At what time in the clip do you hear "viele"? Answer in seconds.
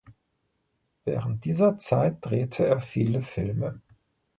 2.79-3.21